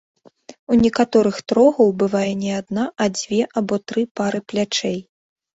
[0.71, 4.99] У некаторых трогаў бывае не адна, а дзве або тры пары плячэй.